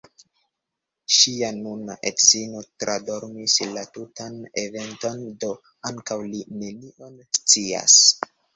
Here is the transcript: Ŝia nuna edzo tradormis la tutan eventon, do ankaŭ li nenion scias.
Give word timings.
Ŝia 1.17 1.49
nuna 1.57 1.97
edzo 2.11 2.63
tradormis 2.85 3.59
la 3.75 3.85
tutan 3.99 4.41
eventon, 4.65 5.23
do 5.47 5.53
ankaŭ 5.93 6.19
li 6.33 6.43
nenion 6.67 7.25
scias. 7.43 8.03